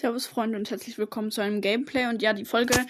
[0.00, 2.06] Servus Freunde und herzlich willkommen zu einem Gameplay.
[2.06, 2.86] Und ja, die Folge,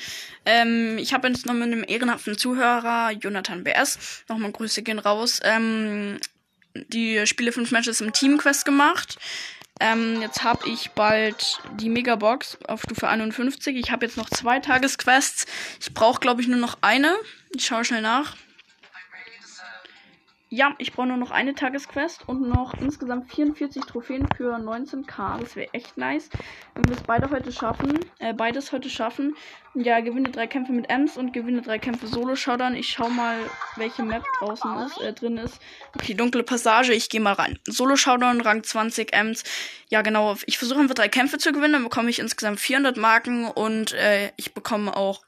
[0.47, 5.41] ähm, ich habe jetzt noch mit einem ehrenhaften Zuhörer, Jonathan BS, nochmal Grüße gehen raus,
[5.43, 6.21] ähm,
[6.77, 9.19] die Spiele 5 Matches im Team Quest gemacht.
[9.81, 13.77] Ähm, jetzt habe ich bald die Megabox auf Stufe 51.
[13.77, 15.47] Ich habe jetzt noch zwei Tagesquests.
[15.81, 17.17] Ich brauche, glaube ich, nur noch eine.
[17.53, 18.37] Ich schaue schnell nach.
[20.53, 25.39] Ja, ich brauche nur noch eine Tagesquest und noch insgesamt 44 Trophäen für 19k.
[25.39, 26.29] Das wäre echt nice.
[26.75, 29.37] Wenn wir es beide heute schaffen, äh, beides heute schaffen.
[29.75, 32.75] Ja, gewinne drei Kämpfe mit Ems und gewinne drei Kämpfe Solo Showdown.
[32.75, 33.39] Ich schau mal,
[33.77, 35.61] welche Map draußen ist, äh, drin ist.
[35.95, 37.61] Okay, dunkle Passage, ich gehe mal rein.
[37.69, 39.45] Solo Showdown, Rang 20 Ems.
[39.89, 40.37] Ja, genau.
[40.47, 44.33] Ich versuche einfach drei Kämpfe zu gewinnen, dann bekomme ich insgesamt 400 Marken und äh,
[44.37, 45.23] ich bekomme auch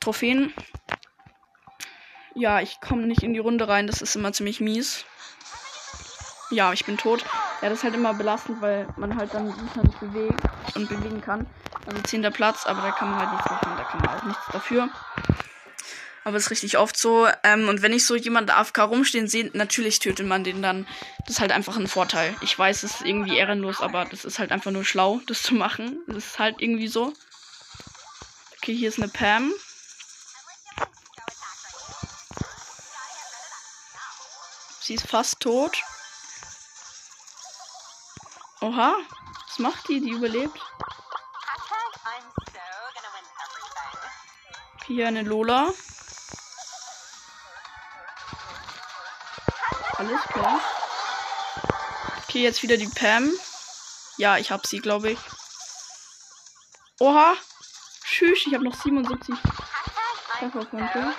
[0.00, 0.52] Trophäen.
[2.34, 3.86] Ja, ich komme nicht in die Runde rein.
[3.86, 5.04] Das ist immer ziemlich mies.
[6.50, 7.24] Ja, ich bin tot.
[7.62, 10.40] Ja, das ist halt immer belastend, weil man halt dann sich nicht bewegt
[10.74, 11.46] und bewegen kann.
[11.86, 13.72] Also zehnter Platz, aber da kann man halt nichts machen.
[13.76, 14.88] Da kann man auch nichts dafür.
[16.24, 17.26] Aber es ist richtig oft so.
[17.42, 20.86] Ähm, und wenn ich so jemand AFK rumstehen sehe, natürlich tötet man den dann.
[21.20, 22.34] Das ist halt einfach ein Vorteil.
[22.42, 25.54] Ich weiß, es ist irgendwie ehrenlos, aber das ist halt einfach nur schlau, das zu
[25.54, 25.98] machen.
[26.06, 27.12] Das ist halt irgendwie so.
[28.58, 29.52] Okay, hier ist eine Pam.
[34.92, 35.82] Sie ist fast tot.
[38.60, 38.94] Oha,
[39.48, 40.02] was macht die?
[40.02, 40.60] Die überlebt.
[44.86, 45.72] Hier eine Lola.
[49.96, 50.60] Alles klar.
[52.24, 53.32] Okay, jetzt wieder die Pam.
[54.18, 55.18] Ja, ich hab sie, glaube ich.
[57.00, 57.32] Oha.
[58.04, 59.34] Tschüss, ich habe noch 77
[60.38, 61.14] Trefferpunkte.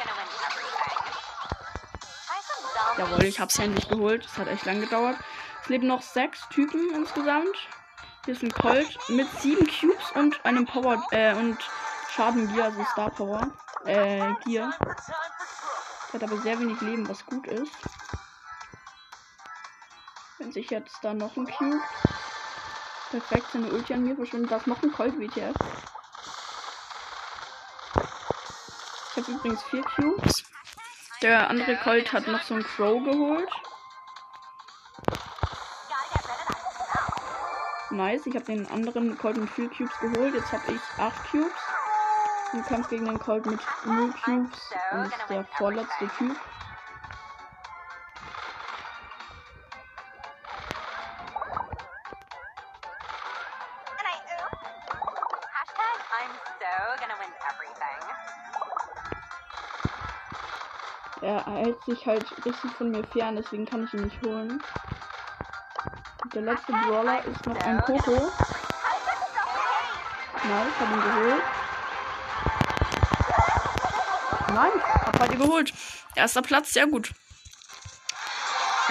[3.04, 4.24] Jawohl, ich hab's endlich geholt.
[4.24, 5.18] Das hat echt lang gedauert.
[5.62, 7.56] Es leben noch sechs Typen insgesamt.
[8.24, 11.58] Hier ist ein Colt mit sieben Cubes und einem Power äh, und
[12.10, 13.52] Schaden Gear, also Star Power.
[13.86, 14.74] Äh, Gear.
[16.14, 17.74] Hat aber sehr wenig Leben, was gut ist.
[20.38, 21.82] Wenn sich jetzt da noch ein Cube.
[23.12, 24.52] Perfekt, seine Ulti an mir verschwindet.
[24.52, 25.56] Da ist noch ein Colt WTF.
[29.10, 30.46] Ich habe übrigens vier Cubes.
[31.24, 33.50] Der andere Colt hat noch so einen Crow geholt.
[37.92, 40.36] Nice, ich habe den anderen Colt mit 4 Cubes geholt.
[40.36, 41.62] Jetzt habe ich 8 Cubes.
[42.52, 46.36] Im Kampf gegen den Colt mit 0 Cubes und der vorletzte Cube.
[62.06, 64.62] Halt richtig von mir fern, deswegen kann ich ihn nicht holen.
[66.34, 68.12] Der letzte Brawler ist noch ein Coco.
[70.44, 71.44] Nice, hab ihn geholt.
[74.54, 75.74] Nice, hab halt geholt.
[76.16, 77.12] Erster Platz, sehr gut.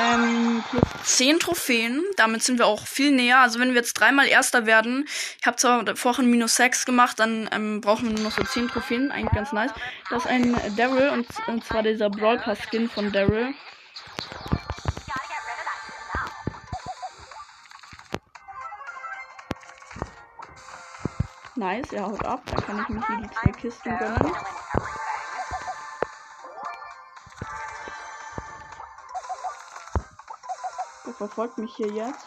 [0.03, 0.83] Ähm, plus
[1.17, 2.03] 10 Trophäen.
[2.17, 3.39] Damit sind wir auch viel näher.
[3.39, 5.07] Also wenn wir jetzt dreimal Erster werden,
[5.41, 8.69] ich habe zwar vorhin minus 6 gemacht, dann ähm, brauchen wir nur noch so 10
[8.69, 9.13] Trophäen.
[9.13, 9.71] Eigentlich ganz nice.
[10.11, 13.55] Das ist ein Daryl und, und zwar dieser Brawl Pass Skin von Daryl.
[21.55, 22.43] Nice, er haut ab.
[22.47, 24.33] Dann kann ich mich hier die zwei Kisten gönnen.
[31.29, 32.27] Verfolgt mich hier jetzt.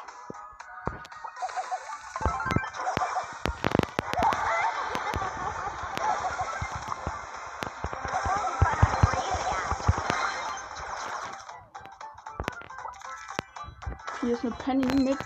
[14.22, 15.18] Hier ist eine Penny mit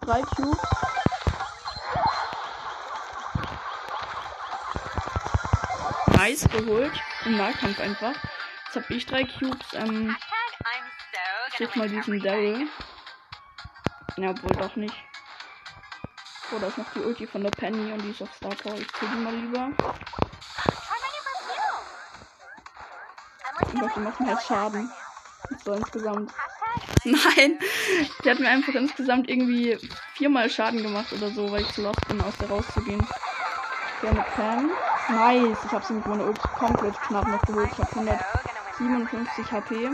[0.00, 0.58] drei Cubes.
[6.06, 6.92] Nice geholt.
[7.26, 8.14] Im Nahkampf einfach.
[8.64, 9.66] Jetzt habe ich drei Cubes.
[9.74, 10.16] Ähm,
[11.58, 12.66] ich mal diesen Daryl.
[14.16, 14.94] Ja, obwohl doch nicht.
[16.52, 18.74] Oh, da ist noch die Ulti von der Penny und die ist auf Star Power.
[18.74, 19.72] Ich kill die mal lieber.
[23.72, 24.90] Und die machen halt Schaden.
[25.64, 26.32] So insgesamt.
[27.04, 27.58] Nein,
[28.24, 29.78] die hat mir einfach insgesamt irgendwie
[30.14, 33.06] viermal Schaden gemacht oder so, weil ich zu lost bin, aus der rauszugehen.
[34.00, 34.70] Gerne Pam.
[35.08, 37.70] Nice, ich habe sie mit meiner Ult komplett knapp noch geholt.
[37.72, 38.18] Ich habe
[38.80, 39.90] 157 HP.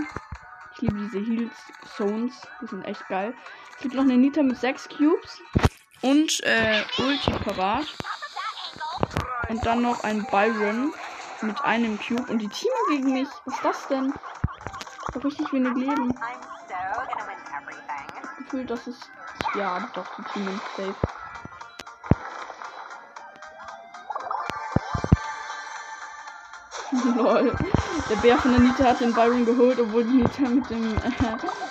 [0.81, 1.51] Ich liebe diese Heal
[1.95, 2.33] Zones,
[2.63, 3.35] die sind echt geil.
[3.77, 5.43] Es gibt noch eine Nita mit 6 Cubes
[6.01, 7.85] und äh, Ulti parat.
[9.51, 10.95] Und dann noch ein Byron
[11.43, 13.29] mit einem Cube und die Teamer gegen mich.
[13.45, 14.15] Was ist das denn?
[15.11, 16.15] Ich habe richtig wenig Leben.
[18.39, 18.99] Gefühlt, dass es.
[19.55, 20.95] Ja, doch, die Teamer safe.
[27.17, 27.57] Lol.
[28.09, 31.11] Der Bär von der Nita hat den Byron geholt, obwohl die Nita mit dem äh,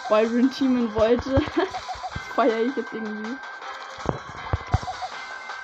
[0.07, 1.33] Byron teamen wollte.
[1.55, 3.37] das feiere ich jetzt irgendwie.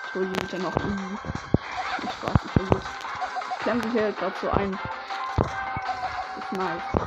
[0.08, 1.18] Ich hole die Nita noch irgendwie.
[2.00, 2.90] Viel Spaß, ich versuch's.
[3.60, 4.80] Klemmt sich hier gerade so ein.
[6.36, 7.06] Das ist nice.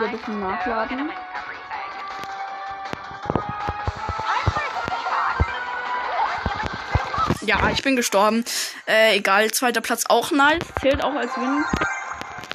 [0.00, 1.10] wieder ein bisschen nachladen.
[7.50, 8.44] Ja, ich bin gestorben.
[8.86, 10.62] Äh, egal, zweiter Platz auch nice.
[10.80, 11.64] Zählt auch als Win.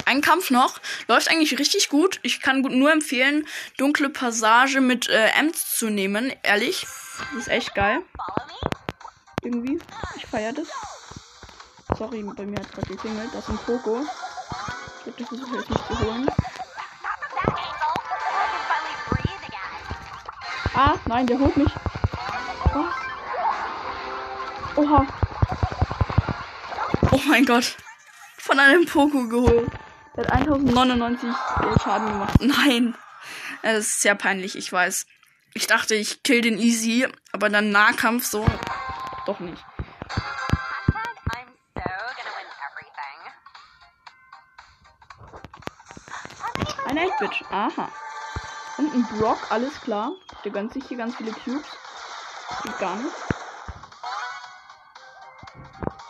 [0.05, 0.79] Ein Kampf noch.
[1.09, 2.21] Läuft eigentlich richtig gut.
[2.23, 3.45] Ich kann nur empfehlen,
[3.77, 6.31] dunkle Passage mit äh, Ems zu nehmen.
[6.43, 6.87] Ehrlich.
[7.33, 8.03] Das ist echt geil.
[9.43, 9.81] Irgendwie.
[10.15, 10.69] Ich feiere das.
[11.97, 13.33] Sorry, bei mir hat gerade geklingelt.
[13.33, 13.99] Das ist ein Poco.
[15.05, 16.29] Ich das versuche ich nicht zu holen.
[20.73, 21.73] Ah, nein, der holt mich.
[22.73, 23.04] Was?
[24.75, 25.07] Oha.
[27.11, 27.77] Oh mein Gott.
[28.37, 29.71] Von einem Poco geholt.
[30.15, 31.29] Der hat 1099
[31.81, 32.41] Schaden gemacht.
[32.41, 32.95] Nein.
[33.61, 35.05] Das ist sehr peinlich, ich weiß.
[35.53, 38.45] Ich dachte, ich kill den easy, aber dann Nahkampf so.
[39.25, 39.63] Doch nicht.
[46.87, 47.45] Ein 8-Bit.
[47.49, 47.91] Aha.
[48.77, 50.11] Und ein Brock, alles klar.
[50.43, 51.65] Der gönnt sich hier ganz viele Cubes.
[52.63, 53.34] geht gar nicht.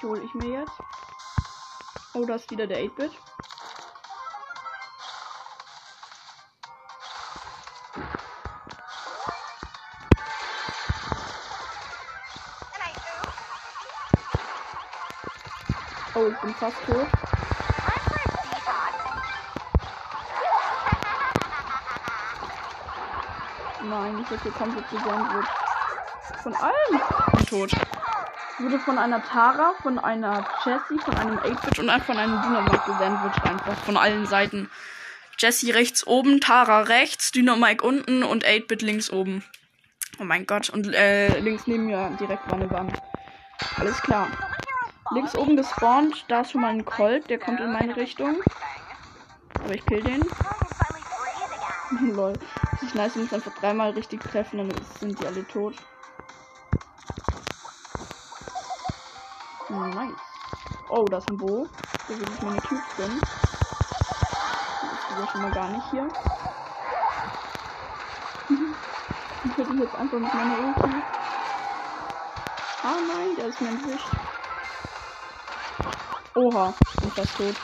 [0.06, 0.72] Hole ich mir jetzt.
[2.14, 3.12] Oh, da ist wieder der 8-Bit.
[16.14, 17.08] Oh, ich bin fast tot.
[23.82, 25.50] Nein, ich werde hier komplett gesandwiched.
[26.44, 27.02] Von allem.
[27.40, 27.85] Ich bin tot.
[28.58, 33.44] Wurde von einer Tara, von einer Jessie, von einem 8-Bit und von einem Dynamite gesandwiched.
[33.44, 34.70] Einfach von allen Seiten.
[35.38, 39.44] Jessie rechts oben, Tara rechts, Dynamite unten und 8-Bit links oben.
[40.20, 40.70] Oh mein Gott.
[40.70, 42.94] Und äh, links neben mir direkt war eine Wand.
[43.78, 44.28] Alles klar.
[45.12, 48.38] Links oben gespawnt, da ist schon mal ein Colt, der kommt in meine Richtung.
[49.56, 50.24] Aber ich kill den.
[52.16, 52.34] Lol.
[52.72, 55.76] Das ist nice, wenn ich einfach dreimal richtig treffen, dann sind die alle tot.
[59.76, 60.16] Nice.
[60.88, 61.68] Oh, das ist ein Bo.
[62.08, 63.20] Da will ich meine Cubes gönnen.
[63.20, 66.08] Das ist ja schon mal gar nicht hier.
[69.46, 71.04] ich hätte jetzt einfach mit meiner Ulti.
[72.84, 74.08] Ah nein, der ist mir entwischt.
[76.36, 77.56] Oha, bin fast tot.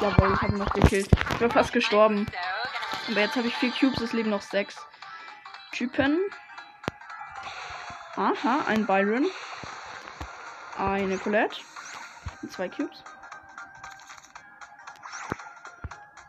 [0.00, 1.08] Jawohl, ich habe ihn noch gekillt.
[1.34, 2.26] Ich war fast gestorben.
[3.08, 4.76] Aber jetzt habe ich vier Cubes, es leben noch sechs
[5.72, 6.20] Typen.
[8.16, 9.26] Aha, ein Byron.
[10.80, 11.58] Eine Colette.
[12.40, 13.04] Und zwei Cubes.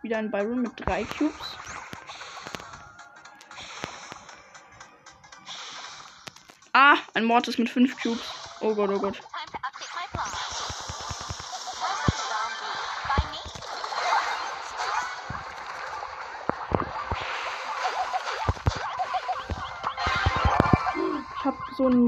[0.01, 1.57] Wieder ein Byron mit drei Cubes.
[6.73, 8.21] Ah, ein Mortis mit fünf Cubes.
[8.59, 9.21] Oh Gott, oh Gott.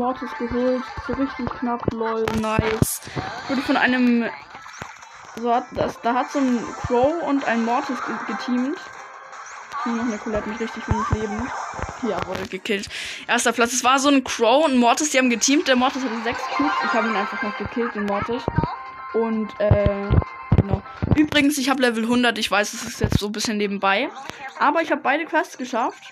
[0.03, 0.83] Mortis geholt.
[1.07, 2.99] So richtig knapp, lol, nice.
[3.47, 4.25] Wurde von einem.
[5.37, 8.77] So hat das, da hat so ein Crow und ein Mortis geteamt.
[9.85, 11.49] Hier noch eine Colette mit richtig wenig Leben.
[12.01, 12.89] Ja, wurde gekillt.
[13.27, 13.71] Erster Platz.
[13.71, 15.69] Es war so ein Crow und Mortis, die haben geteamt.
[15.69, 16.73] Der Mortis hatte sechs Cubes.
[16.83, 18.43] Ich habe ihn einfach noch gekillt, den Mortis.
[19.13, 20.09] Und, äh,
[20.57, 20.83] genau.
[21.15, 22.37] Übrigens, ich habe Level 100.
[22.37, 24.09] Ich weiß, es ist jetzt so ein bisschen nebenbei.
[24.59, 26.03] Aber ich habe beide Quests geschafft.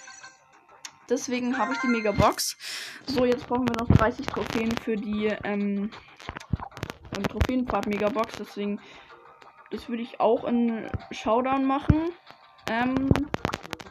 [1.12, 2.58] Deswegen habe ich die Megabox.
[3.06, 5.91] So, jetzt brauchen wir noch 30 Trophäen für die ähm,
[7.18, 8.36] ähm, Trophäenfahrt Megabox.
[8.39, 8.80] Deswegen,
[9.72, 12.12] das würde ich auch in Showdown machen.
[12.72, 13.10] Ähm,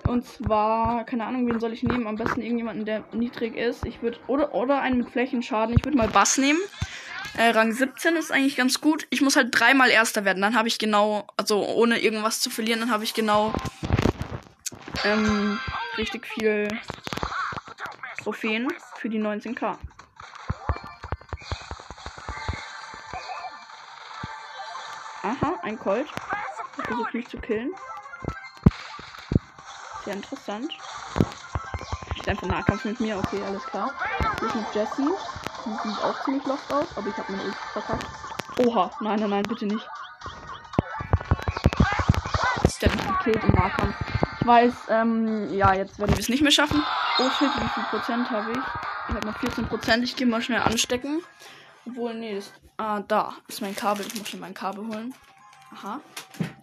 [0.09, 2.07] und zwar, keine Ahnung, wen soll ich nehmen?
[2.07, 3.85] Am besten irgendjemanden, der niedrig ist.
[3.85, 5.77] Ich würde, oder, oder einen mit Flächenschaden.
[5.77, 6.59] Ich würde mal Bass nehmen.
[7.37, 9.07] Äh, Rang 17 ist eigentlich ganz gut.
[9.11, 10.41] Ich muss halt dreimal Erster werden.
[10.41, 13.53] Dann habe ich genau, also ohne irgendwas zu verlieren, dann habe ich genau
[15.05, 15.59] ähm,
[15.99, 16.69] richtig viel
[18.23, 19.77] Trophäen für die 19k.
[25.23, 26.07] Aha, ein Colt.
[26.79, 27.73] Ich versuche mich zu killen.
[30.05, 30.73] Sehr interessant.
[32.17, 33.93] Ist einfach Nahkampf mit mir, okay, alles klar.
[34.43, 35.09] Ist noch Jessie.
[35.65, 38.07] Die sieht auch ziemlich lost aus, aber ich habe meine Ult verkackt.
[38.59, 39.87] Oha, nein, nein, nein, bitte nicht.
[42.65, 44.10] Ist der mich gekillt im Nahkampf.
[44.43, 46.83] Weiß, ähm, ja, jetzt werden wir es nicht mehr schaffen.
[47.19, 48.59] Oh shit, wie viel Prozent habe ich?
[49.09, 50.03] Ich habe noch 14%.
[50.03, 51.23] Ich gehe mal schnell anstecken.
[51.87, 54.07] Obwohl, nee, das, ah, da ist mein Kabel.
[54.07, 55.15] Ich muss schnell mein Kabel holen.
[55.73, 56.01] Aha.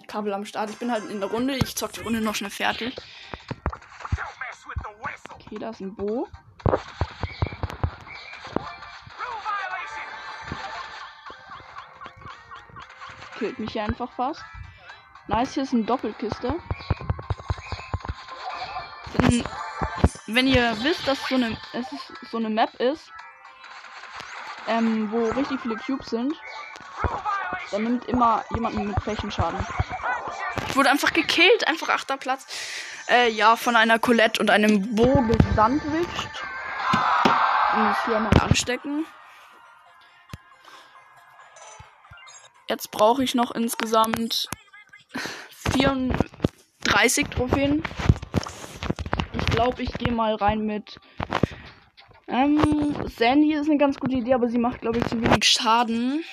[0.08, 0.70] Kabel am Start.
[0.70, 1.56] Ich bin halt in der Runde.
[1.56, 2.96] Ich zock die Runde noch schnell fertig.
[5.34, 6.28] Okay, da ist ein Bo.
[13.38, 14.44] Killt mich hier einfach fast.
[15.28, 16.56] Nice, hier ist eine Doppelkiste.
[20.28, 21.86] Wenn ihr wisst, dass so eine, es
[22.32, 23.12] so eine Map ist,
[24.68, 26.34] ähm, wo richtig viele Cubes sind,
[27.72, 29.66] dann nimmt immer jemanden mit Flächenschaden.
[30.68, 32.46] Ich wurde einfach gekillt, einfach achter Platz.
[33.10, 36.30] Äh, ja, von einer Colette und einem Bo gesandwiched.
[37.72, 39.06] Ich muss hier mal anstecken.
[42.68, 44.50] Jetzt brauche ich noch insgesamt
[45.72, 47.82] 34 Trophäen.
[49.58, 51.00] Ich glaube, ich gehe mal rein mit.
[52.28, 56.24] Ähm, Sandy ist eine ganz gute Idee, aber sie macht, glaube ich, zu wenig Schaden.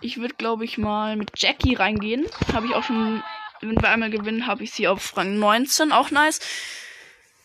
[0.00, 2.24] Ich würde, glaube ich, mal mit Jackie reingehen.
[2.54, 3.22] Habe ich auch schon,
[3.60, 5.92] wenn wir einmal gewinnen, habe ich sie auf Rang 19.
[5.92, 6.40] Auch nice.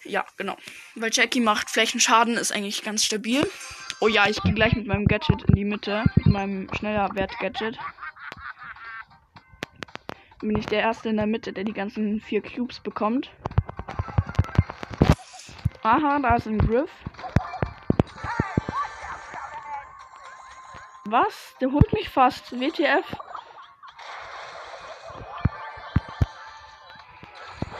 [0.05, 0.55] Ja, genau.
[0.95, 3.45] Weil Jackie macht Flächenschaden, ist eigentlich ganz stabil.
[3.99, 6.05] Oh ja, ich gehe gleich mit meinem Gadget in die Mitte.
[6.15, 7.77] Mit meinem schneller Wert-Gadget.
[10.39, 13.29] Bin ich der Erste in der Mitte, der die ganzen vier Cubes bekommt.
[15.83, 16.89] Aha, da ist ein Griff.
[21.03, 21.55] Was?
[21.59, 22.57] Der holt mich fast.
[22.57, 23.05] WTF.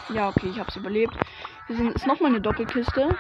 [0.10, 1.16] Ja, okay, ich hab's überlebt.
[1.68, 3.18] Hier sind, ist nochmal eine Doppelkiste.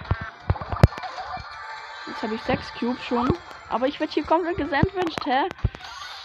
[2.07, 3.33] Jetzt habe ich sechs Cubes schon.
[3.69, 5.47] Aber ich werde hier komplett gesandwiched, hä?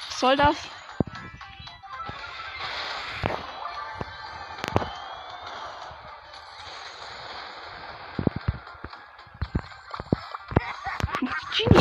[0.09, 0.57] Was soll das?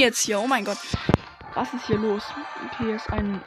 [0.07, 0.39] Jetzt hier?
[0.39, 0.77] Oh mein Gott.
[1.53, 2.23] Was ist hier los?
[2.65, 3.41] Okay, hier ist ein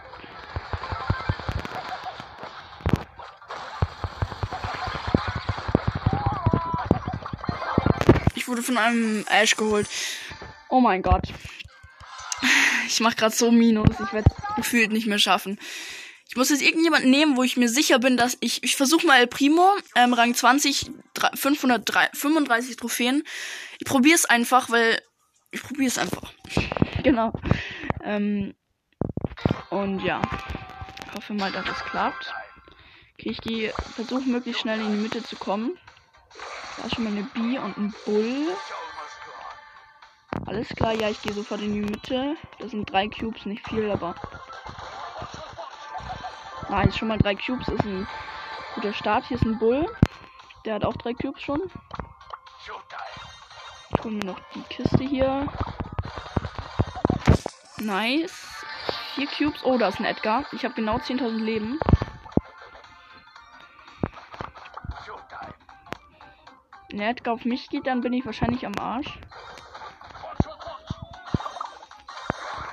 [8.34, 9.88] Ich wurde von einem Ash geholt.
[10.68, 11.24] Oh mein Gott.
[12.86, 14.00] Ich mach gerade so Minus.
[14.04, 15.58] Ich werde gefühlt nicht mehr schaffen.
[16.28, 18.62] Ich muss jetzt irgendjemanden nehmen, wo ich mir sicher bin, dass ich.
[18.62, 20.90] Ich versuche mal El Primo, ähm, Rang 20,
[21.34, 23.24] 535 Trophäen.
[23.78, 25.00] Ich probiere es einfach, weil.
[25.50, 26.19] Ich probiere es einfach.
[27.02, 27.32] genau.
[28.02, 28.54] Ähm,
[29.70, 30.20] und ja.
[31.06, 32.32] Ich hoffe mal, dass es klappt.
[33.14, 33.72] Okay, ich gehe.
[33.94, 35.78] Versuche möglichst schnell in die Mitte zu kommen.
[36.76, 38.56] Da ist schon mal eine B und ein Bull.
[40.46, 42.36] Alles klar, ja, ich gehe sofort in die Mitte.
[42.58, 44.14] Das sind drei Cubes, nicht viel, aber.
[46.84, 48.06] Jetzt schon mal drei Cubes, ist ein
[48.74, 49.26] guter Start.
[49.26, 49.86] Hier ist ein Bull.
[50.64, 51.70] Der hat auch drei Cubes schon.
[53.92, 55.48] Ich hole mir noch die Kiste hier.
[57.80, 58.64] Nice.
[59.14, 59.64] Vier Cubes.
[59.64, 60.44] Oh, da ist ein Edgar.
[60.52, 61.80] Ich habe genau 10.000 Leben.
[66.90, 69.18] Wenn Edgar auf mich geht, dann bin ich wahrscheinlich am Arsch.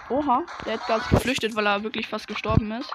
[0.10, 2.92] Oha, der Edgar ist geflüchtet, weil er wirklich fast gestorben ist.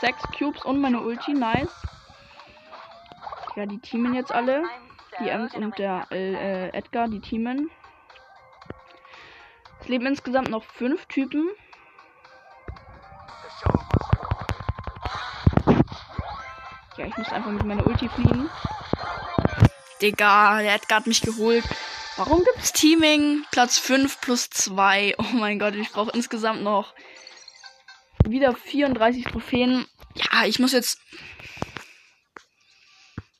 [0.00, 1.82] Sechs Cubes und meine Ulti, nice.
[3.56, 4.62] Ja, die teamen jetzt alle.
[5.18, 7.70] Die Ems und der äh, Edgar, die teamen.
[9.80, 11.48] Es leben insgesamt noch fünf Typen.
[16.96, 18.48] Ja, ich muss einfach mit meiner Ulti fliegen.
[20.00, 21.64] Digga, der Edgar hat mich geholt.
[22.16, 23.44] Warum gibt's Teaming?
[23.50, 25.14] Platz 5 plus 2.
[25.18, 26.94] Oh mein Gott, ich brauche insgesamt noch
[28.26, 29.86] wieder 34 Trophäen.
[30.14, 31.00] Ja, ich muss jetzt.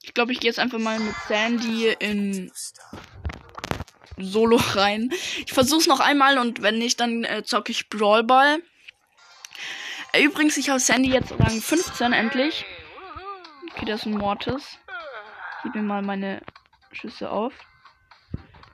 [0.03, 2.51] Ich glaube, ich gehe jetzt einfach mal mit Sandy in
[4.19, 5.11] Solo rein.
[5.47, 8.63] Ich versuche es noch einmal und wenn nicht, dann äh, zocke ich Brawlball.
[10.13, 12.65] Äh, übrigens, ich habe Sandy jetzt Rang 15 endlich.
[13.73, 14.79] Okay, das ist ein Mortis.
[15.63, 16.43] Gib mir mal meine
[16.93, 17.53] Schüsse auf.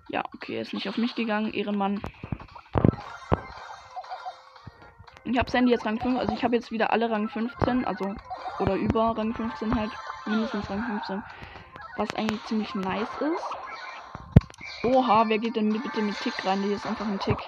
[0.09, 1.53] Ja, okay, er ist nicht auf mich gegangen.
[1.53, 2.01] Ehrenmann.
[5.29, 8.15] Ich habe Sandy jetzt Rang 5, also ich habe jetzt wieder alle Rang 15, also
[8.61, 9.91] oder über Rang 15 halt,
[10.25, 11.23] mindestens Rang 15.
[11.97, 14.85] Was eigentlich ziemlich nice ist.
[14.85, 16.63] Oha, wer geht denn bitte mit Tick rein?
[16.63, 17.39] Hier ist einfach ein Tick.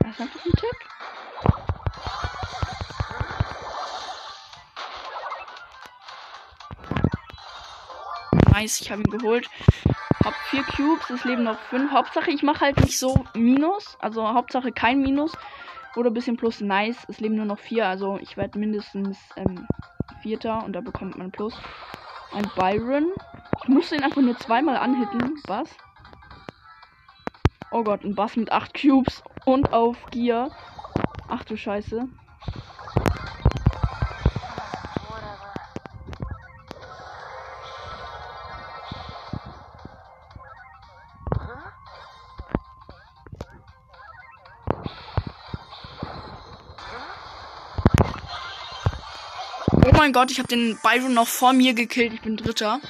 [0.00, 0.88] Das ist einfach ein Tick.
[8.52, 9.48] Nice, ich habe ihn geholt.
[10.28, 11.90] Hab vier Cubes, es leben noch fünf.
[11.90, 13.96] Hauptsache, ich mache halt nicht so Minus.
[13.98, 15.32] Also Hauptsache kein Minus.
[15.96, 17.02] Oder ein bisschen plus nice.
[17.08, 17.86] Es leben nur noch vier.
[17.86, 19.66] Also ich werde mindestens ähm,
[20.20, 21.58] Vierter und da bekommt man plus.
[22.34, 23.06] Ein Byron.
[23.62, 25.40] Ich musste ihn einfach nur zweimal anhitten.
[25.46, 25.74] Was?
[27.70, 30.50] Oh Gott, ein Bass mit acht Cubes und auf Gear.
[31.28, 32.06] Ach du Scheiße.
[50.08, 52.14] Mein Gott, ich habe den Byron noch vor mir gekillt.
[52.14, 52.80] Ich bin Dritter.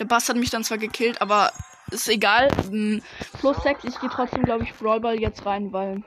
[0.00, 1.52] Der Bass hat mich dann zwar gekillt, aber
[1.92, 2.50] ist egal.
[2.68, 3.00] Hm,
[3.38, 6.02] plus 6, ich gehe trotzdem, glaube ich, Brawlball jetzt rein, weil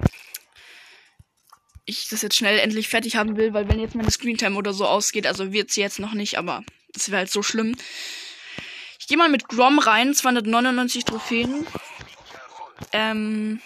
[1.86, 4.86] ich das jetzt schnell endlich fertig haben will, weil wenn jetzt meine Screentime oder so
[4.86, 7.74] ausgeht, also wird sie jetzt noch nicht, aber das wäre halt so schlimm.
[9.00, 11.66] Ich gehe mal mit Grom rein, 299 Trophäen.
[12.92, 13.62] Ähm,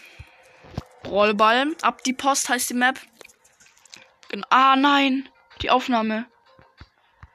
[1.01, 2.99] Brawlball, ab die Post heißt die Map.
[4.51, 5.27] Ah, nein.
[5.61, 6.25] Die Aufnahme.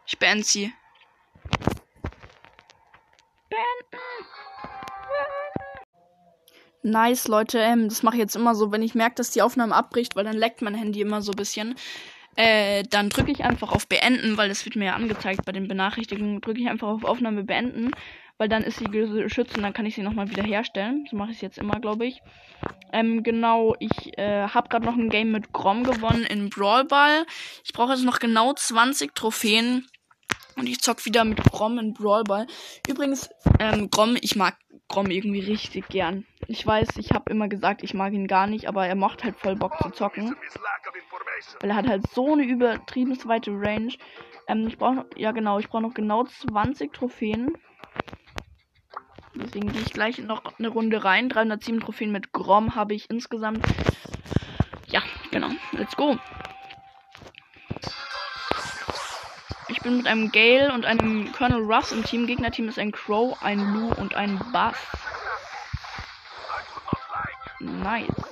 [0.06, 0.72] Ich beende sie.
[3.48, 4.02] Beenden.
[6.82, 7.58] Nice, Leute.
[7.58, 10.24] Ähm, das mache ich jetzt immer so, wenn ich merke, dass die Aufnahme abbricht, weil
[10.24, 11.76] dann leckt mein Handy immer so ein bisschen.
[12.34, 15.68] Äh, dann drücke ich einfach auf Beenden, weil das wird mir ja angezeigt bei den
[15.68, 16.40] Benachrichtigungen.
[16.40, 17.90] Drücke ich einfach auf Aufnahme beenden,
[18.38, 21.06] weil dann ist sie geschützt und dann kann ich sie nochmal wieder herstellen.
[21.10, 22.22] So mache ich es jetzt immer, glaube ich.
[22.92, 27.26] Ähm, genau, ich äh, habe gerade noch ein Game mit Grom gewonnen in Brawl Ball.
[27.64, 29.86] Ich brauche jetzt noch genau 20 Trophäen.
[30.56, 32.46] Und ich zock wieder mit Grom in Brawl Ball.
[32.86, 34.56] Übrigens, ähm, Grom, ich mag
[34.88, 36.26] Grom irgendwie richtig gern.
[36.46, 39.36] Ich weiß, ich habe immer gesagt, ich mag ihn gar nicht, aber er macht halt
[39.36, 40.36] voll Bock zu zocken.
[41.60, 43.94] Weil er hat halt so eine übertrieben weite Range.
[44.46, 47.56] Ähm, ich brauche, ja genau, ich brauche noch genau 20 Trophäen.
[49.34, 51.28] Deswegen gehe ich gleich noch eine Runde rein.
[51.28, 53.64] 307 Trophäen mit Grom habe ich insgesamt.
[54.88, 55.48] Ja, genau.
[55.72, 56.18] Let's go.
[59.68, 62.26] Ich bin mit einem Gale und einem Colonel Russ im Team.
[62.26, 64.76] Gegnerteam ist ein Crow, ein Lou und ein Bass.
[67.58, 68.31] Nice.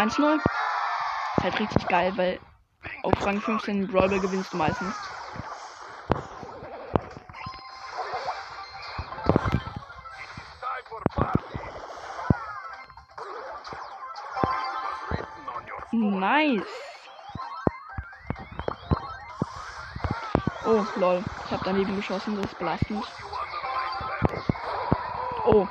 [0.00, 0.36] 1-0.
[0.36, 2.40] Ist halt richtig geil, weil
[3.02, 4.94] auf Rang 15 Brawler gewinnst du meistens.
[15.92, 16.62] Nice.
[20.64, 21.22] Oh, lol.
[21.44, 23.04] Ich habe daneben geschossen, das ist belastend.
[25.44, 25.68] Oh,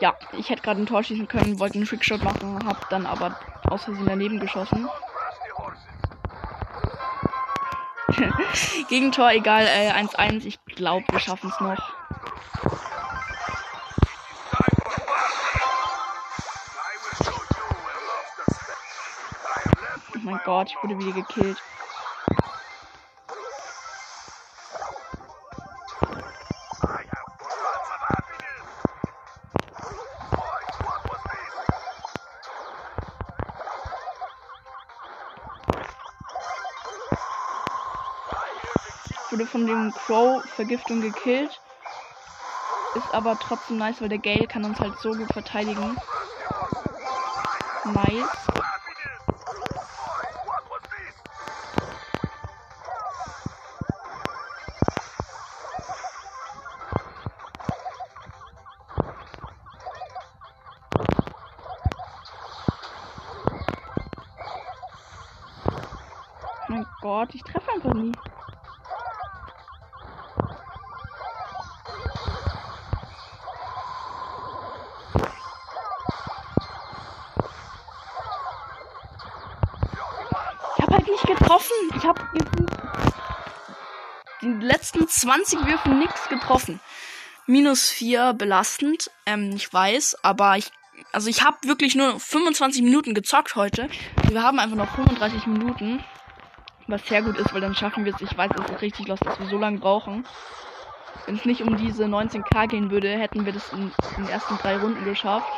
[0.00, 3.36] ja, ich hätte gerade ein Tor schießen können, wollte einen Trickshot machen, hab dann aber
[3.68, 4.88] aus Versehen daneben geschossen.
[8.88, 10.44] Gegentor, egal, 1-1.
[10.44, 11.92] Äh, ich glaube, wir schaffen es noch.
[20.14, 21.62] Oh mein Gott, ich wurde wieder gekillt.
[39.36, 41.60] Wurde von dem Crow Vergiftung gekillt.
[42.94, 45.94] Ist aber trotzdem nice, weil der Gale kann uns halt so gut verteidigen.
[47.84, 48.45] Nice.
[84.86, 86.80] Letzten 20 Würfe nichts getroffen.
[87.46, 89.10] Minus 4 belastend.
[89.24, 90.70] Ähm, ich weiß, aber ich.
[91.12, 93.88] Also ich habe wirklich nur 25 Minuten gezockt heute.
[94.28, 96.02] Wir haben einfach noch 35 Minuten.
[96.86, 98.20] Was sehr gut ist, weil dann schaffen wir es.
[98.20, 100.24] Ich weiß, es ist richtig los, dass wir so lange brauchen.
[101.26, 104.56] Wenn es nicht um diese 19k gehen würde, hätten wir das in, in den ersten
[104.58, 105.50] drei Runden geschafft.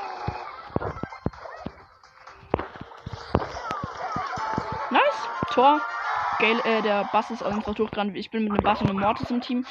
[5.59, 5.81] Tor.
[6.39, 8.17] Gale, äh, der Bass ist einfach durchgerannt.
[8.17, 9.67] Ich bin mit einem Bass und einem Mortis im Team.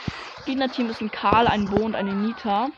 [0.45, 2.69] Gegnerteam ist ein Karl, ein Bo und eine Nita.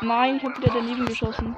[0.00, 1.54] Nein, ich hab wieder daneben geschossen.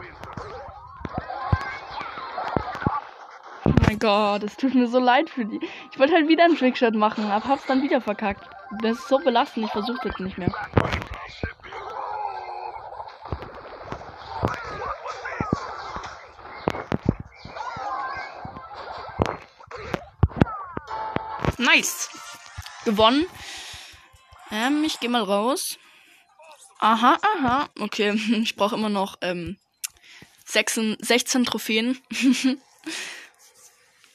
[3.65, 5.61] Oh mein Gott, es tut mir so leid für die.
[5.93, 8.49] Ich wollte halt wieder einen Trickshot machen, aber hab's dann wieder verkackt.
[8.79, 10.55] Das ist so belastend, ich versuche jetzt nicht mehr.
[21.59, 22.09] Nice.
[22.85, 23.27] Gewonnen.
[24.51, 25.79] Ähm, ich gehe mal raus.
[26.79, 27.69] Aha, aha.
[27.79, 29.59] Okay, ich brauche immer noch ähm,
[30.47, 31.99] 16, 16 Trophäen.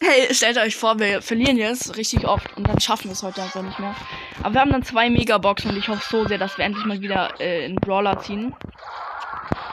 [0.06, 3.42] hey, stellt euch vor, wir verlieren jetzt richtig oft und dann schaffen wir es heute
[3.42, 3.96] einfach nicht mehr.
[4.44, 7.02] Aber wir haben dann zwei Megaboxen und ich hoffe so sehr, dass wir endlich mal
[7.02, 8.56] wieder äh, in Brawler ziehen.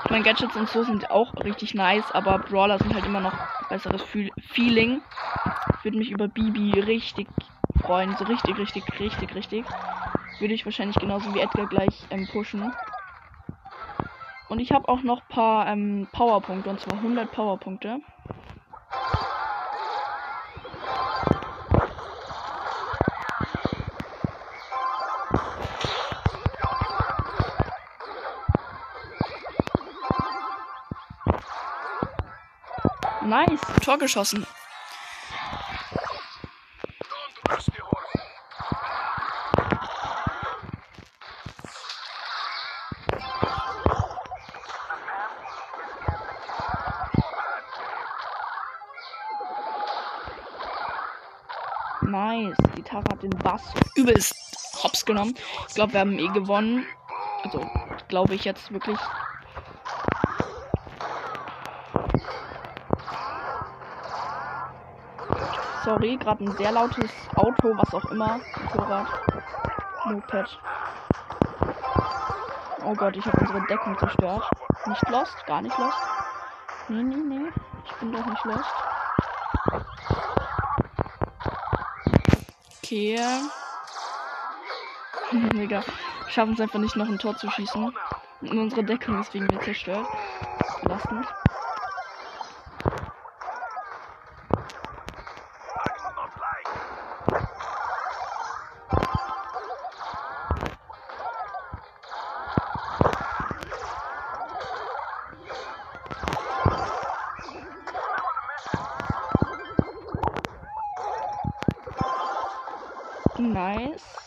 [0.05, 3.35] Ich meine, Gadgets und so sind auch richtig nice, aber Brawler sind halt immer noch
[3.69, 4.03] besseres
[4.53, 5.03] Feeling.
[5.79, 7.29] Ich würde mich über Bibi richtig
[7.83, 8.17] freuen.
[8.17, 9.65] So richtig, richtig, richtig, richtig.
[10.41, 12.73] Würde ich wahrscheinlich genauso wie Edgar gleich ähm, pushen.
[14.49, 18.01] Und ich habe auch noch ein paar ähm, Powerpunkte, und zwar 100 Powerpunkte.
[33.33, 34.47] Nice, Tor geschossen.
[52.03, 52.55] Nice.
[52.77, 53.63] Die Tara hat den Bass
[53.95, 54.35] übelst
[54.83, 55.35] hops genommen.
[55.69, 56.85] Ich glaube, wir haben eh gewonnen.
[57.45, 57.67] Also,
[58.09, 58.99] glaube ich jetzt wirklich.
[65.85, 68.41] Sorry, gerade ein sehr lautes Auto, was auch immer.
[68.63, 69.09] Motorrad.
[70.05, 70.59] Moped.
[72.85, 74.49] Oh Gott, ich habe unsere Deckung zerstört.
[74.87, 75.99] Nicht lost, gar nicht lost.
[76.89, 77.53] Nee, nee, nee.
[77.85, 78.75] Ich bin doch nicht lost.
[82.83, 83.19] Okay.
[85.55, 85.83] Mega.
[86.29, 87.93] Schaffen es einfach nicht noch ein Tor zu schießen.
[88.43, 90.07] Und unsere Deckung ist wegen mir zerstört.
[90.83, 91.27] Belastend.
[113.39, 114.23] Nice.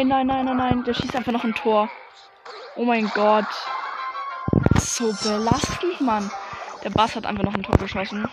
[0.00, 0.84] Nein, nein, nein, nein, nein.
[0.84, 1.90] Der schießt einfach noch ein Tor.
[2.74, 3.44] Oh mein Gott.
[4.78, 6.30] So belastend, Mann.
[6.82, 8.26] Der Bass hat einfach noch ein Tor geschossen.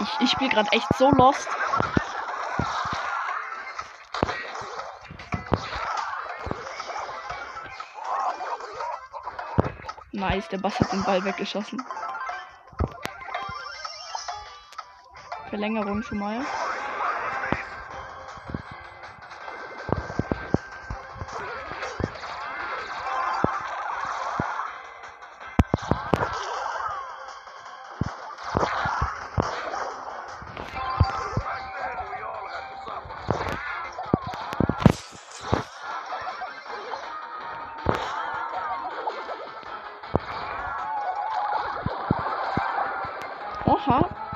[0.00, 1.46] Ich, ich spiele gerade echt so lost.
[10.12, 11.84] Nice, der Bass hat den Ball weggeschossen.
[15.50, 16.40] Verlängerung schon mal.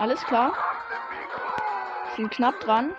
[0.07, 0.53] Alles klar.
[2.15, 2.95] Sind knapp dran.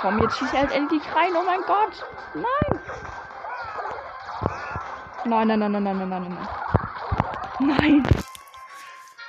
[0.00, 1.36] Komm, jetzt schießt er halt endlich rein.
[1.36, 2.04] Oh mein Gott.
[2.34, 2.80] Nein.
[5.24, 6.48] Nein, nein, nein, nein, nein, nein, nein,
[7.60, 7.76] nein.
[7.78, 8.08] Nein.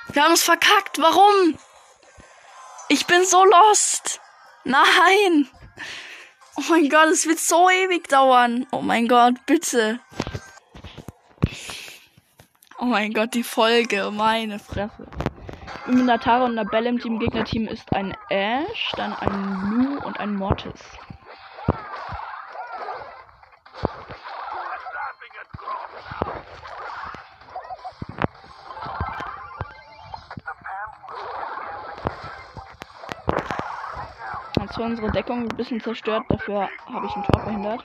[0.08, 1.00] Wir haben es verkackt.
[1.00, 1.56] Warum?
[2.88, 4.20] Ich bin so lost.
[4.64, 5.48] Nein.
[6.56, 8.66] Oh mein Gott, es wird so ewig dauern.
[8.72, 10.00] Oh mein Gott, bitte.
[12.84, 14.10] Oh mein Gott, die Folge.
[14.12, 15.06] Meine Fresse.
[15.86, 19.98] Mit einer Tara und einer Belle im Team Gegnerteam ist ein Ash, dann ein Lu
[20.04, 20.82] und ein Mortis.
[34.60, 37.82] Jetzt war unsere Deckung ein bisschen zerstört, dafür habe ich ein Tor verhindert.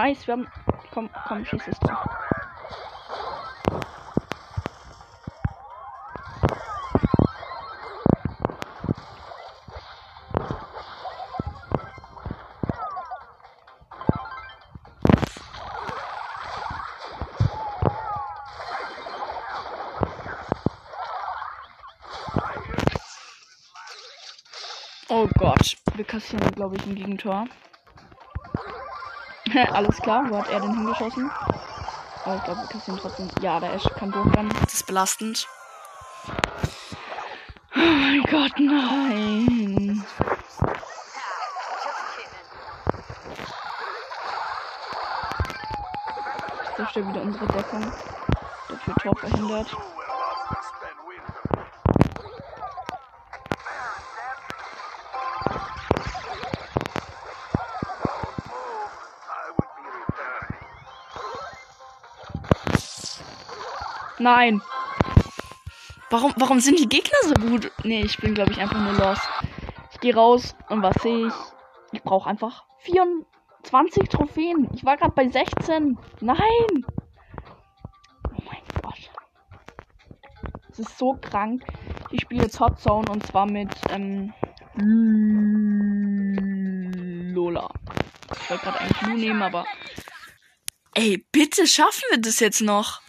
[0.00, 0.46] Nice, wir haben.
[0.94, 1.98] Komm, komm, schieß es drauf.
[25.08, 27.46] Oh Gott, wir kassieren, glaube ich, ein Gegentor.
[29.72, 31.30] Alles klar, wo hat er denn hingeschossen?
[32.24, 33.28] Aber ich glaube, wir kassieren trotzdem.
[33.40, 34.52] Ja, der Ash kann durchrennen.
[34.60, 35.46] Das ist belastend.
[37.74, 40.04] Oh mein Gott, nein.
[46.64, 47.92] Ich zerstöre wieder unsere Deckung.
[48.68, 49.76] Dafür Tor verhindert.
[64.18, 64.62] Nein.
[66.10, 67.70] Warum, warum sind die Gegner so gut?
[67.84, 69.28] Nee, ich bin, glaube ich, einfach nur lost.
[69.92, 71.34] Ich gehe raus und was sehe ich?
[71.92, 74.68] Ich brauche einfach 24 Trophäen.
[74.74, 75.98] Ich war gerade bei 16.
[76.20, 76.86] Nein.
[78.30, 79.10] Oh mein Gott.
[80.70, 81.62] Es ist so krank.
[82.10, 84.32] Ich spiele jetzt Hot Zone und zwar mit ähm,
[87.34, 87.68] Lola.
[88.40, 89.66] Ich wollte gerade eigentlich Lu nehmen, aber.
[90.94, 93.02] Ey, bitte schaffen wir das jetzt noch.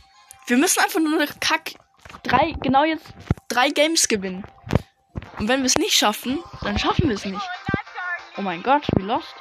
[0.50, 1.74] Wir müssen einfach nur noch Kack
[2.24, 3.06] drei, genau jetzt
[3.50, 4.44] drei Games gewinnen.
[5.38, 7.48] Und wenn wir es nicht schaffen, dann schaffen wir es nicht.
[8.36, 9.36] Oh mein Gott, wie lost.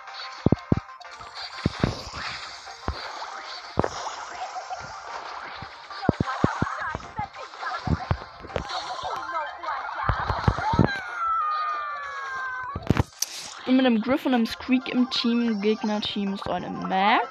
[13.61, 15.63] Ich bin mit einem Griff und einem Squeak im Team.
[15.63, 17.27] Gegner-Team ist eine Max.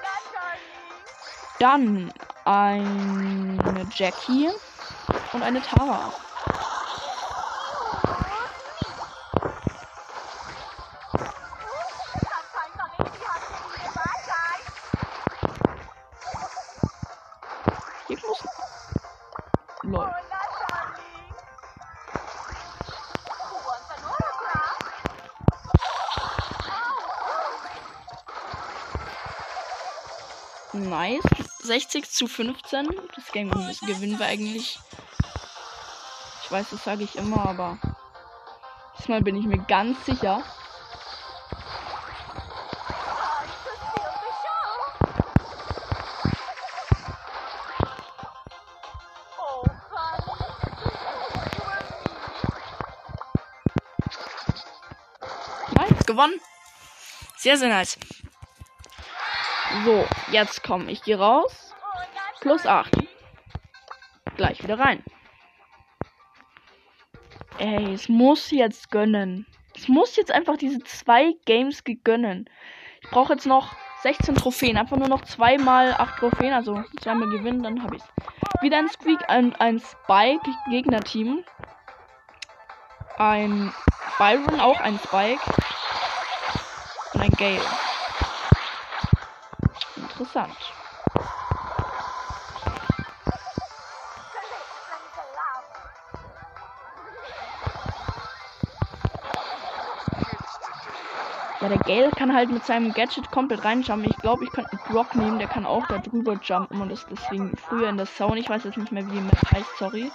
[1.60, 2.12] Dann
[2.48, 4.50] eine Jackie
[5.32, 6.14] und eine Tara.
[31.68, 32.88] 60 zu 15.
[33.16, 34.80] Das Game gewinnen wir eigentlich.
[36.44, 37.78] Ich weiß, das sage ich immer, aber
[38.98, 40.42] diesmal bin ich mir ganz sicher.
[55.74, 56.40] Nice, gewonnen.
[57.36, 57.98] Sehr, sehr nice.
[59.86, 61.74] So, jetzt komm, ich gehe raus.
[62.40, 62.92] Plus 8.
[64.36, 65.04] Gleich wieder rein.
[67.58, 69.46] Ey, es muss jetzt gönnen.
[69.76, 72.50] Es muss jetzt einfach diese zwei Games gegönnen.
[73.02, 74.78] Ich brauche jetzt noch 16 Trophäen.
[74.78, 76.54] Einfach nur noch zweimal 8 Trophäen.
[76.54, 78.62] Also zweimal gewinnen, dann habe ich es.
[78.62, 81.44] Wieder ein Squeak, ein, ein Spike Gegnerteam.
[83.18, 83.74] Ein
[84.18, 85.42] Byron, auch ein Spike.
[87.14, 87.87] Und ein Gale
[90.38, 90.74] interessant.
[101.60, 104.10] Ja, der Gale kann halt mit seinem Gadget komplett reinjumpen.
[104.12, 107.08] Ich glaube, ich könnte einen Brock nehmen, der kann auch da drüber jumpen und ist
[107.10, 108.40] deswegen früher in der Zone.
[108.40, 110.12] Ich weiß jetzt nicht mehr, wie die Map heißt, sorry.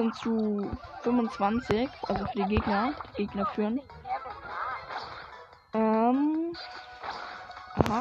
[0.00, 0.70] 15 zu
[1.02, 2.94] 25, also für die Gegner.
[3.18, 3.80] Die Gegner führen.
[5.74, 6.52] Ähm.
[7.76, 8.00] Aha.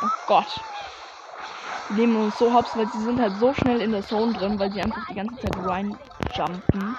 [0.00, 0.60] Oh Gott.
[1.90, 4.58] Die nehmen uns so hops, weil sie sind halt so schnell in der Zone drin,
[4.58, 6.96] weil sie einfach die ganze Zeit reinjumpen.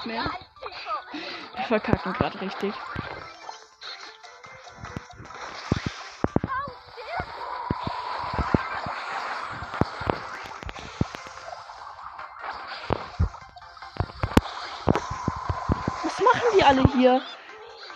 [0.00, 0.30] Nicht mehr.
[1.56, 2.72] Wir verkacken gerade richtig.
[16.02, 17.20] Was machen die alle hier?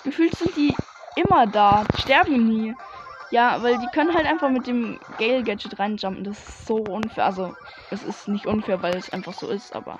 [0.02, 0.76] Gefühlt sind die
[1.16, 1.84] immer da.
[1.84, 2.76] Die sterben nie.
[3.30, 6.24] Ja, weil die können halt einfach mit dem Gale Gadget reinjumpen.
[6.24, 7.24] Das ist so unfair.
[7.24, 7.56] Also,
[7.90, 9.98] es ist nicht unfair, weil es einfach so ist, aber.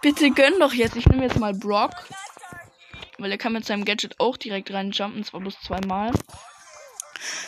[0.00, 0.96] Bitte gönn doch jetzt.
[0.96, 1.92] Ich nehme jetzt mal Brock.
[3.18, 6.12] Weil er kann mit seinem Gadget auch direkt reinjumpen, zwar bloß zweimal.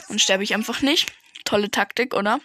[0.08, 1.12] Dann sterbe ich einfach nicht.
[1.44, 2.40] Tolle Taktik, oder?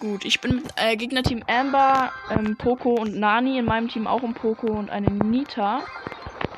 [0.00, 3.58] Gut, ich bin mit äh, Gegnerteam Amber, ähm, Poco und Nani.
[3.58, 5.84] In meinem Team auch ein Poco und eine Nita.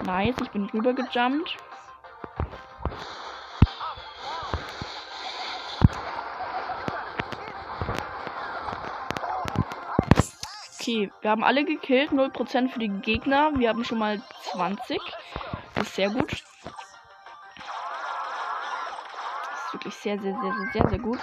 [0.04, 1.56] Nice, ich bin rüber gejumpt.
[10.88, 12.12] Okay, wir haben alle gekillt.
[12.12, 13.50] 0% für die Gegner.
[13.58, 14.22] Wir haben schon mal
[14.52, 14.98] 20.
[15.74, 16.30] Das ist sehr gut.
[16.30, 16.40] Das
[19.66, 21.18] ist wirklich sehr, sehr, sehr, sehr, sehr, sehr gut.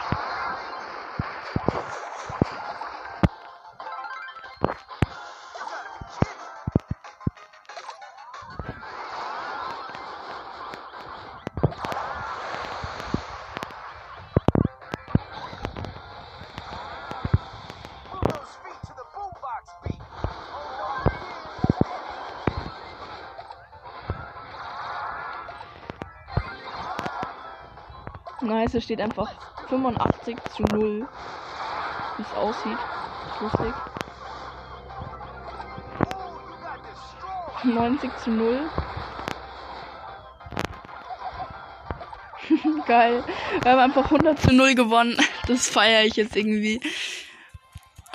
[28.46, 29.32] Nice, es steht einfach
[29.70, 31.08] 85 zu 0.
[32.18, 32.78] Wie es aussieht.
[33.42, 33.74] Lustig.
[37.64, 38.70] 90 zu 0.
[42.86, 43.24] Geil.
[43.64, 45.18] Wir haben einfach 100 zu 0 gewonnen.
[45.48, 46.82] Das feiere ich jetzt irgendwie.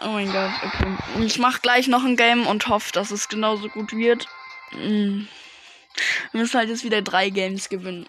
[0.02, 0.96] Oh mein Gott, okay.
[1.20, 4.26] Ich mache gleich noch ein Game und hoffe, dass es genauso gut wird.
[4.72, 5.26] Mm.
[6.32, 8.08] Wir müssen halt jetzt wieder drei Games gewinnen.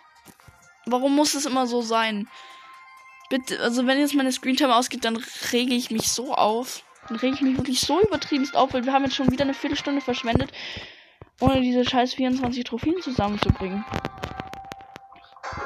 [0.92, 2.28] Warum muss es immer so sein?
[3.30, 5.18] Bitte, also wenn jetzt meine Screentime ausgeht, dann
[5.52, 6.84] rege ich mich so auf.
[7.08, 9.54] Dann rege ich mich wirklich so übertrieben auf, weil wir haben jetzt schon wieder eine
[9.54, 10.52] Viertelstunde verschwendet,
[11.40, 13.86] ohne diese scheiß 24 Trophäen zusammenzubringen.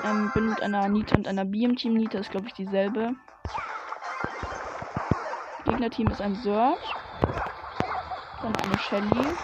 [0.03, 1.93] Ähm, bin mit einer Nita und einer B im Team.
[1.93, 3.15] Nita ist, glaube ich, dieselbe.
[5.65, 6.93] Gegnerteam ist ein Search.
[8.41, 9.35] Dann eine Shelly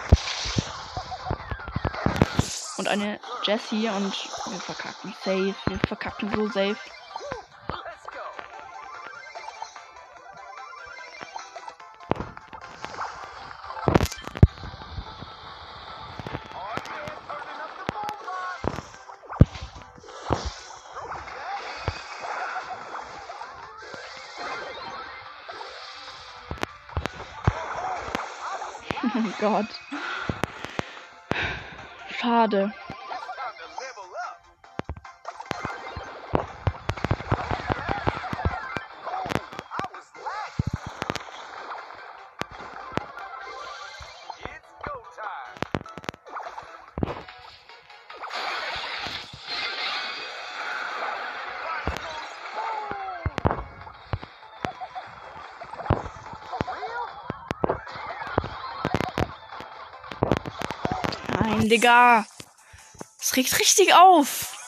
[2.82, 4.12] und eine Jessie und
[4.50, 5.54] wir verkacken safe.
[5.68, 6.76] Wir verkacken so safe.
[29.14, 29.81] oh Gott.
[32.42, 32.72] Schade.
[61.72, 62.26] Digga.
[63.34, 64.58] Regt richtig auf.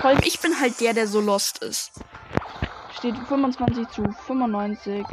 [0.00, 1.90] Vor allem ich bin halt der, der so lost ist.
[2.96, 5.04] Steht 25 zu 95.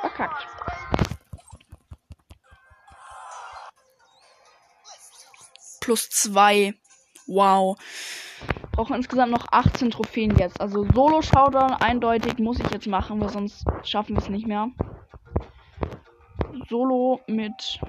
[0.00, 0.46] Verkackt.
[5.80, 6.74] Plus 2.
[7.26, 7.78] Wow
[8.72, 10.60] brauchen insgesamt noch 18 Trophäen jetzt.
[10.60, 14.68] Also Solo-Showdown eindeutig muss ich jetzt machen, weil sonst schaffen wir es nicht mehr.
[16.68, 17.80] Solo mit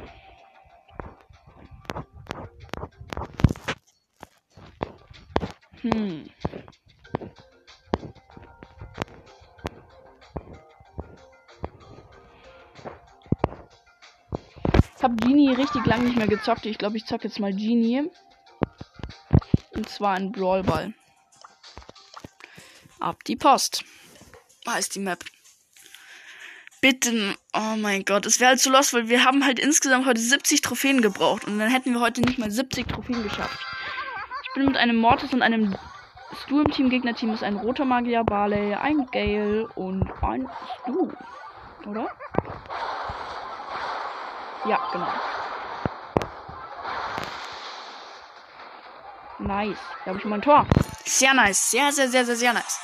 [5.82, 6.30] Hm.
[14.96, 16.66] Ich habe Genie richtig lange nicht mehr gezockt.
[16.66, 18.10] Ich glaube, ich zocke jetzt mal Genie.
[19.84, 20.94] Und zwar ein Brawlball.
[23.02, 23.84] Ab die Post.
[24.66, 25.26] Heißt die Map.
[26.80, 30.22] Bitte, oh mein Gott, es wäre halt so los, weil wir haben halt insgesamt heute
[30.22, 33.60] 70 Trophäen gebraucht und dann hätten wir heute nicht mal 70 Trophäen geschafft.
[34.44, 35.76] Ich bin mit einem Mortis und einem
[36.46, 36.90] Stu im Team.
[36.90, 41.12] Gegnerteam ist ein roter Magier, Barley, ein Gale und ein Stu.
[41.86, 42.08] Oder?
[44.66, 45.12] Ja, genau.
[49.44, 49.78] Nice.
[50.06, 50.66] Da habe ich mal ein Tor.
[51.06, 51.72] Sehr nice.
[51.72, 52.80] Sehr, sehr, sehr, sehr, sehr nice.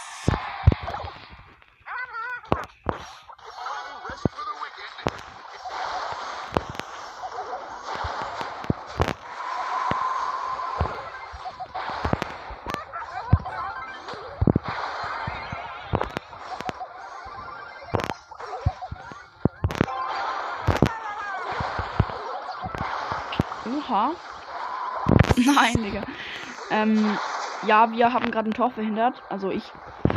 [27.69, 29.21] Ja, wir haben gerade ein Tor verhindert.
[29.29, 29.63] Also ich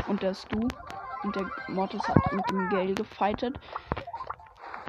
[0.08, 0.68] Und der Stu.
[1.22, 3.60] Und der Mortis hat mit dem Gale gefightet.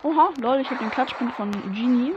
[0.01, 2.13] Oha, lol, ich habe den Klatschpunkt von Genie.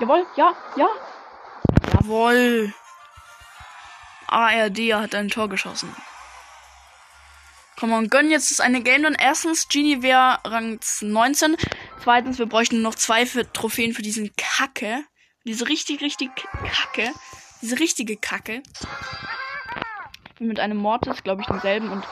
[0.00, 0.88] Jawohl, ja, ja.
[1.92, 2.72] Jawohl.
[4.26, 5.94] ARD hat ein Tor geschossen.
[7.78, 9.14] Komm on, gönn jetzt das eine Game dann.
[9.14, 11.56] Erstens, Genie wäre Rang 19.
[12.02, 15.04] Zweitens, wir bräuchten noch zwei für Trophäen für diesen Kacke.
[15.44, 17.12] Diese richtig, richtig Kacke.
[17.60, 18.62] Diese richtige Kacke.
[20.38, 22.02] Bin mit einem Mortis, glaube ich, denselben und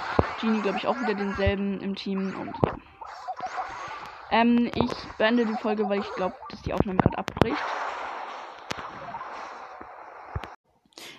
[0.42, 2.38] Genie, glaube ich, auch wieder denselben im Team.
[2.38, 2.76] Und ja.
[4.30, 7.56] Ähm, ich beende die Folge, weil ich glaube, dass die Aufnahme gerade abbricht.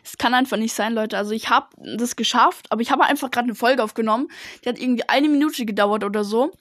[0.04, 1.18] Es kann einfach nicht sein, Leute.
[1.18, 4.28] Also ich habe das geschafft, aber ich habe einfach gerade eine Folge aufgenommen.
[4.64, 6.52] Die hat irgendwie eine Minute gedauert oder so.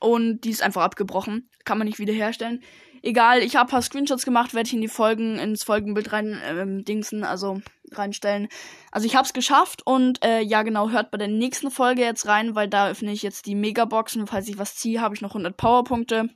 [0.00, 1.48] Und die ist einfach abgebrochen.
[1.64, 2.62] Kann man nicht wiederherstellen.
[3.02, 6.84] Egal, ich habe paar Screenshots gemacht, werde ich in die Folgen, ins Folgenbild rein ähm,
[6.84, 8.48] dingsen, also reinstellen.
[8.92, 12.26] Also ich habe es geschafft und äh, ja genau, hört bei der nächsten Folge jetzt
[12.26, 14.26] rein, weil da öffne ich jetzt die Megaboxen.
[14.26, 16.28] Falls ich was ziehe, habe ich noch 100 Powerpunkte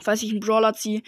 [0.00, 1.02] falls ich einen Brawler ziehe.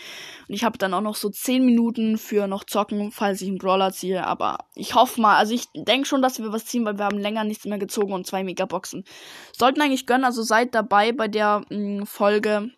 [0.49, 3.59] Und ich habe dann auch noch so 10 Minuten für noch zocken, falls ich einen
[3.59, 4.27] Brawler ziehe.
[4.27, 7.19] Aber ich hoffe mal, also ich denke schon, dass wir was ziehen, weil wir haben
[7.19, 9.05] länger nichts mehr gezogen und zwei Megaboxen.
[9.53, 12.71] Sollten eigentlich gönnen, also seid dabei bei der mh, mm, Folge,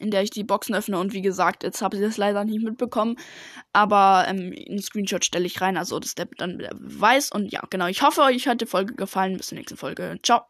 [0.00, 0.98] in der ich die Boxen öffne.
[0.98, 3.16] Und wie gesagt, jetzt habe ich das leider nicht mitbekommen.
[3.72, 7.32] Aber ähm, einen Screenshot stelle ich rein, also dass der dann weiß.
[7.32, 7.86] Und ja, genau.
[7.86, 9.36] Ich hoffe, euch hat die Folge gefallen.
[9.36, 10.18] Bis zur nächsten Folge.
[10.22, 10.42] Ciao.